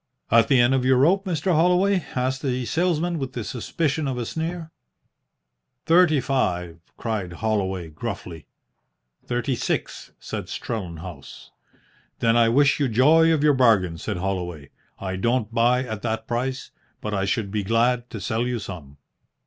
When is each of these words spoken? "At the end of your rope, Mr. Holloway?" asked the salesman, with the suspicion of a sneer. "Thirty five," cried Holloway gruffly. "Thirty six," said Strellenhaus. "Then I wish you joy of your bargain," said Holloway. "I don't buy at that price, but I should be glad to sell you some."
"At 0.31 0.47
the 0.47 0.59
end 0.59 0.73
of 0.73 0.83
your 0.83 0.97
rope, 0.97 1.25
Mr. 1.25 1.53
Holloway?" 1.53 2.03
asked 2.15 2.41
the 2.41 2.65
salesman, 2.65 3.19
with 3.19 3.33
the 3.33 3.43
suspicion 3.43 4.07
of 4.07 4.17
a 4.17 4.25
sneer. 4.25 4.71
"Thirty 5.85 6.19
five," 6.19 6.79
cried 6.97 7.33
Holloway 7.33 7.87
gruffly. 7.89 8.47
"Thirty 9.23 9.55
six," 9.55 10.11
said 10.19 10.45
Strellenhaus. 10.49 11.51
"Then 12.17 12.35
I 12.35 12.49
wish 12.49 12.79
you 12.79 12.87
joy 12.87 13.31
of 13.31 13.43
your 13.43 13.53
bargain," 13.53 13.99
said 13.99 14.17
Holloway. 14.17 14.71
"I 14.97 15.17
don't 15.17 15.53
buy 15.53 15.83
at 15.83 16.01
that 16.01 16.27
price, 16.27 16.71
but 16.99 17.13
I 17.13 17.25
should 17.25 17.51
be 17.51 17.61
glad 17.61 18.09
to 18.09 18.19
sell 18.19 18.47
you 18.47 18.57
some." 18.57 18.97